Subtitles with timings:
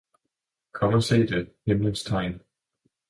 [0.71, 2.39] Kom og se det himlens tegn!